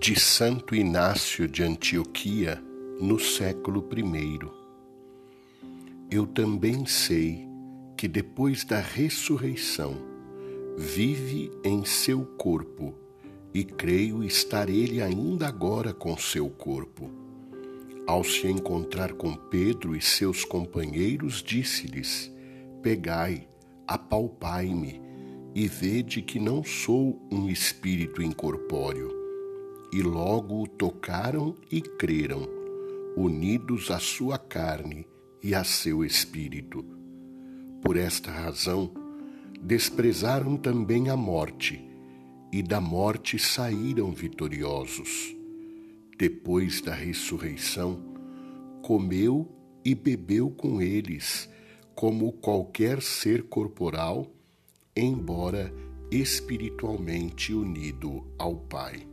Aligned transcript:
de 0.00 0.18
Santo 0.18 0.74
Inácio 0.74 1.46
de 1.46 1.62
Antioquia 1.62 2.58
no 2.98 3.18
século 3.18 3.86
I. 3.94 4.38
Eu 6.10 6.26
também 6.26 6.86
sei 6.86 7.46
que 7.98 8.08
depois 8.08 8.64
da 8.64 8.80
ressurreição 8.80 9.94
vive 10.78 11.50
em 11.62 11.84
seu 11.84 12.24
corpo 12.24 12.94
e 13.52 13.62
creio 13.62 14.24
estar 14.24 14.70
ele 14.70 15.02
ainda 15.02 15.46
agora 15.46 15.92
com 15.92 16.16
seu 16.16 16.48
corpo. 16.48 17.10
Ao 18.06 18.24
se 18.24 18.46
encontrar 18.46 19.12
com 19.12 19.36
Pedro 19.36 19.94
e 19.94 20.00
seus 20.00 20.46
companheiros, 20.46 21.42
disse-lhes: 21.42 22.32
Pegai, 22.80 23.46
apalpai-me 23.86 24.98
e 25.54 25.68
vede 25.68 26.22
que 26.22 26.40
não 26.40 26.64
sou 26.64 27.20
um 27.30 27.50
espírito 27.50 28.22
incorpóreo. 28.22 29.19
E 29.92 30.02
logo 30.02 30.62
o 30.62 30.66
tocaram 30.66 31.56
e 31.70 31.80
creram, 31.80 32.48
unidos 33.16 33.90
à 33.90 33.98
sua 33.98 34.38
carne 34.38 35.06
e 35.42 35.54
a 35.54 35.64
seu 35.64 36.04
espírito. 36.04 36.84
Por 37.82 37.96
esta 37.96 38.30
razão, 38.30 38.92
desprezaram 39.60 40.56
também 40.56 41.08
a 41.08 41.16
morte, 41.16 41.84
e 42.52 42.62
da 42.62 42.80
morte 42.80 43.38
saíram 43.38 44.12
vitoriosos. 44.12 45.34
Depois 46.18 46.80
da 46.80 46.94
ressurreição, 46.94 48.00
comeu 48.82 49.48
e 49.84 49.94
bebeu 49.94 50.50
com 50.50 50.82
eles, 50.82 51.48
como 51.94 52.32
qualquer 52.32 53.00
ser 53.02 53.44
corporal 53.44 54.26
embora 54.96 55.72
espiritualmente 56.10 57.54
unido 57.54 58.24
ao 58.36 58.56
Pai. 58.56 59.06